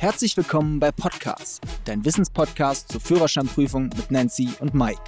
[0.00, 4.98] Herzlich willkommen bei Podcast, dein Wissenspodcast zur Führerscheinprüfung mit Nancy und Mike.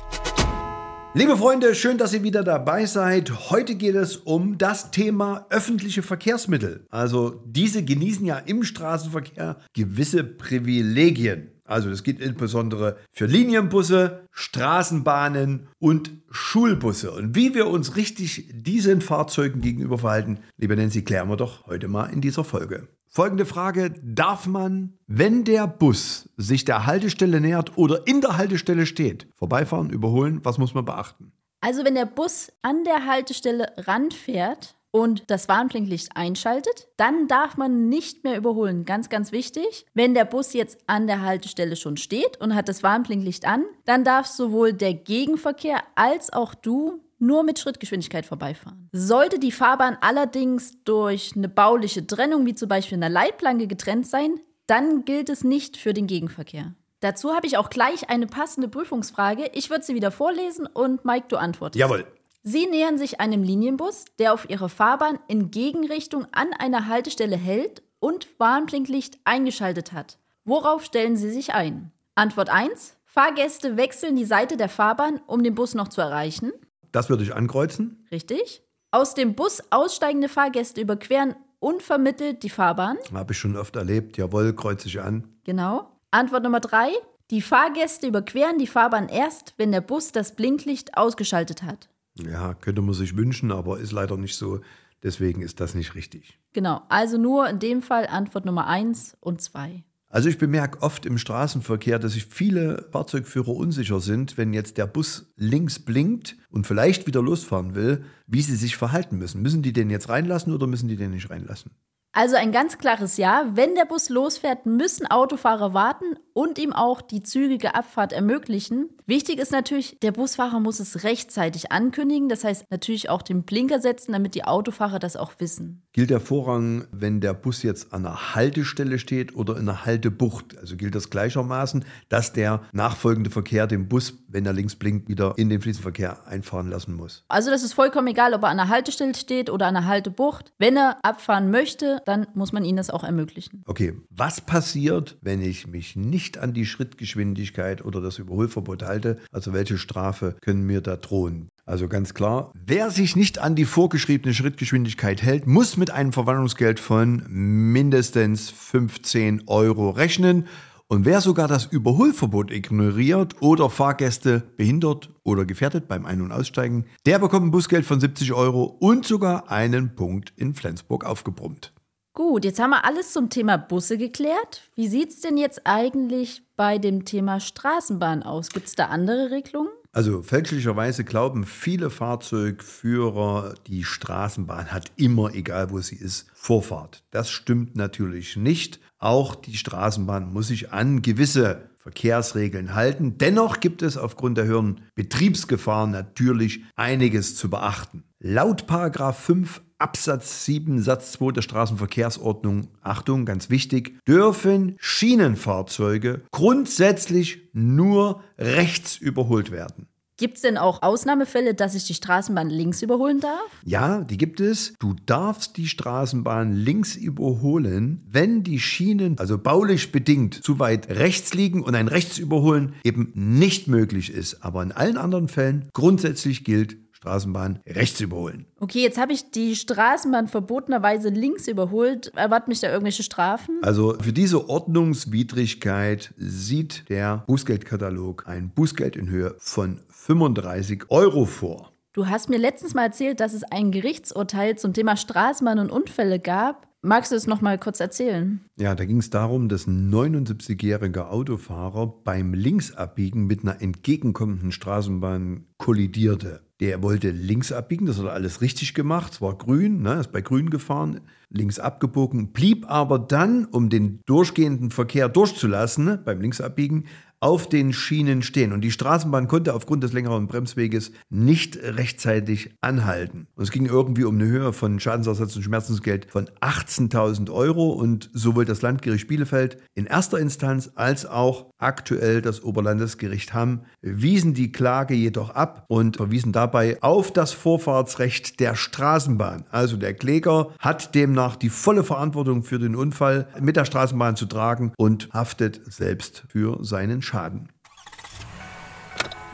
[1.14, 3.48] Liebe Freunde, schön, dass ihr wieder dabei seid.
[3.48, 6.86] Heute geht es um das Thema öffentliche Verkehrsmittel.
[6.90, 11.52] Also diese genießen ja im Straßenverkehr gewisse Privilegien.
[11.64, 17.12] Also das gilt insbesondere für Linienbusse, Straßenbahnen und Schulbusse.
[17.12, 21.88] Und wie wir uns richtig diesen Fahrzeugen gegenüber verhalten, liebe Nancy, klären wir doch heute
[21.88, 22.88] mal in dieser Folge.
[23.14, 28.86] Folgende Frage, darf man, wenn der Bus sich der Haltestelle nähert oder in der Haltestelle
[28.86, 30.40] steht, vorbeifahren, überholen?
[30.44, 31.30] Was muss man beachten?
[31.60, 37.88] Also wenn der Bus an der Haltestelle ranfährt, und das Warnblinklicht einschaltet, dann darf man
[37.88, 38.84] nicht mehr überholen.
[38.84, 39.86] Ganz, ganz wichtig.
[39.94, 44.04] Wenn der Bus jetzt an der Haltestelle schon steht und hat das Warnblinklicht an, dann
[44.04, 48.88] darf sowohl der Gegenverkehr als auch du nur mit Schrittgeschwindigkeit vorbeifahren.
[48.92, 54.40] Sollte die Fahrbahn allerdings durch eine bauliche Trennung, wie zum Beispiel eine Leitplanke, getrennt sein,
[54.66, 56.74] dann gilt es nicht für den Gegenverkehr.
[57.00, 59.50] Dazu habe ich auch gleich eine passende Prüfungsfrage.
[59.54, 61.80] Ich würde sie wieder vorlesen und Mike, du antwortest.
[61.80, 62.06] Jawohl.
[62.44, 67.82] Sie nähern sich einem Linienbus, der auf ihrer Fahrbahn in Gegenrichtung an einer Haltestelle hält
[68.00, 70.18] und Warnblinklicht eingeschaltet hat.
[70.44, 71.92] Worauf stellen Sie sich ein?
[72.16, 72.96] Antwort 1.
[73.04, 76.52] Fahrgäste wechseln die Seite der Fahrbahn, um den Bus noch zu erreichen.
[76.92, 78.06] Das würde ich ankreuzen.
[78.10, 78.62] Richtig.
[78.90, 82.98] Aus dem Bus aussteigende Fahrgäste überqueren unvermittelt die Fahrbahn.
[83.12, 84.18] Habe ich schon oft erlebt.
[84.18, 85.28] Jawohl, kreuze ich an.
[85.44, 85.90] Genau.
[86.10, 86.90] Antwort Nummer 3.
[87.30, 91.88] Die Fahrgäste überqueren die Fahrbahn erst, wenn der Bus das Blinklicht ausgeschaltet hat.
[92.14, 94.60] Ja, könnte man sich wünschen, aber ist leider nicht so.
[95.02, 96.38] Deswegen ist das nicht richtig.
[96.52, 99.82] Genau, also nur in dem Fall Antwort Nummer 1 und 2.
[100.12, 104.86] Also ich bemerke oft im Straßenverkehr, dass sich viele Fahrzeugführer unsicher sind, wenn jetzt der
[104.86, 109.40] Bus links blinkt und vielleicht wieder losfahren will, wie sie sich verhalten müssen.
[109.40, 111.70] Müssen die den jetzt reinlassen oder müssen die den nicht reinlassen?
[112.12, 113.52] Also ein ganz klares Ja.
[113.54, 118.90] Wenn der Bus losfährt, müssen Autofahrer warten und ihm auch die zügige Abfahrt ermöglichen.
[119.06, 122.28] Wichtig ist natürlich, der Busfahrer muss es rechtzeitig ankündigen.
[122.28, 125.82] Das heißt natürlich auch den Blinker setzen, damit die Autofahrer das auch wissen.
[125.92, 130.56] Gilt der Vorrang, wenn der Bus jetzt an einer Haltestelle steht oder in einer Haltebucht?
[130.58, 135.34] Also gilt das gleichermaßen, dass der nachfolgende Verkehr den Bus, wenn er links blinkt, wieder
[135.36, 137.24] in den Fließverkehr einfahren lassen muss?
[137.28, 140.52] Also das ist vollkommen egal, ob er an einer Haltestelle steht oder an einer Haltebucht.
[140.58, 143.62] Wenn er abfahren möchte, dann muss man ihnen das auch ermöglichen.
[143.66, 149.18] Okay, was passiert, wenn ich mich nicht an die Schrittgeschwindigkeit oder das Überholverbot halte?
[149.30, 151.48] Also welche Strafe können mir da drohen?
[151.64, 156.80] Also ganz klar, wer sich nicht an die vorgeschriebene Schrittgeschwindigkeit hält, muss mit einem Verwandlungsgeld
[156.80, 160.46] von mindestens 15 Euro rechnen.
[160.88, 166.84] Und wer sogar das Überholverbot ignoriert oder Fahrgäste behindert oder gefährdet beim Ein- und Aussteigen,
[167.06, 171.72] der bekommt ein Busgeld von 70 Euro und sogar einen Punkt in Flensburg aufgebrummt.
[172.14, 174.68] Gut, jetzt haben wir alles zum Thema Busse geklärt.
[174.74, 178.50] Wie sieht es denn jetzt eigentlich bei dem Thema Straßenbahn aus?
[178.50, 179.70] Gibt es da andere Regelungen?
[179.92, 187.02] Also fälschlicherweise glauben viele Fahrzeugführer, die Straßenbahn hat immer, egal wo sie ist, Vorfahrt.
[187.12, 188.78] Das stimmt natürlich nicht.
[188.98, 193.16] Auch die Straßenbahn muss sich an gewisse Verkehrsregeln halten.
[193.16, 198.04] Dennoch gibt es aufgrund der höheren Betriebsgefahr natürlich einiges zu beachten.
[198.24, 208.22] Laut 5 Absatz 7 Satz 2 der Straßenverkehrsordnung, Achtung, ganz wichtig, dürfen Schienenfahrzeuge grundsätzlich nur
[208.38, 209.88] rechts überholt werden.
[210.18, 213.40] Gibt es denn auch Ausnahmefälle, dass ich die Straßenbahn links überholen darf?
[213.64, 214.74] Ja, die gibt es.
[214.78, 221.34] Du darfst die Straßenbahn links überholen, wenn die Schienen, also baulich bedingt, zu weit rechts
[221.34, 224.44] liegen und ein Rechtsüberholen eben nicht möglich ist.
[224.44, 228.46] Aber in allen anderen Fällen grundsätzlich gilt, Straßenbahn rechts überholen.
[228.60, 232.12] Okay, jetzt habe ich die Straßenbahn verbotenerweise links überholt.
[232.14, 233.58] Erwarten mich da irgendwelche Strafen?
[233.62, 241.72] Also für diese Ordnungswidrigkeit sieht der Bußgeldkatalog ein Bußgeld in Höhe von 35 Euro vor.
[241.92, 246.20] Du hast mir letztens mal erzählt, dass es ein Gerichtsurteil zum Thema Straßenbahn und Unfälle
[246.20, 246.68] gab.
[246.84, 248.40] Magst du es noch mal kurz erzählen?
[248.58, 255.46] Ja, da ging es darum, dass ein 79-jähriger Autofahrer beim Linksabbiegen mit einer entgegenkommenden Straßenbahn
[255.58, 256.42] kollidierte.
[256.58, 260.10] Der wollte links abbiegen, das hat er alles richtig gemacht, es war grün, ne, ist
[260.10, 266.86] bei grün gefahren, links abgebogen, blieb aber dann, um den durchgehenden Verkehr durchzulassen, beim Linksabbiegen,
[267.22, 268.52] auf den Schienen stehen.
[268.52, 273.28] Und die Straßenbahn konnte aufgrund des längeren Bremsweges nicht rechtzeitig anhalten.
[273.36, 277.70] Und es ging irgendwie um eine Höhe von Schadensersatz und Schmerzensgeld von 18.000 Euro.
[277.70, 284.34] Und sowohl das Landgericht Bielefeld in erster Instanz als auch aktuell das Oberlandesgericht Hamm wiesen
[284.34, 289.44] die Klage jedoch ab und verwiesen dabei auf das Vorfahrtsrecht der Straßenbahn.
[289.50, 294.26] Also der Kläger hat demnach die volle Verantwortung für den Unfall mit der Straßenbahn zu
[294.26, 297.11] tragen und haftet selbst für seinen Schaden.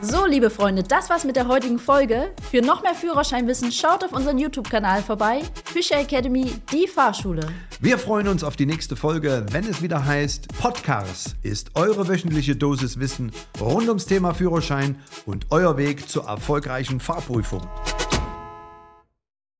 [0.01, 2.31] So, liebe Freunde, das war's mit der heutigen Folge.
[2.49, 5.41] Für noch mehr Führerscheinwissen schaut auf unseren YouTube-Kanal vorbei.
[5.65, 7.45] Fischer Academy, die Fahrschule.
[7.81, 12.55] Wir freuen uns auf die nächste Folge, wenn es wieder heißt Podcars ist eure wöchentliche
[12.55, 17.67] Dosis Wissen rund ums Thema Führerschein und euer Weg zur erfolgreichen Fahrprüfung.